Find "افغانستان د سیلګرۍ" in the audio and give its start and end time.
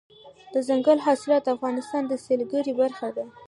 1.55-2.73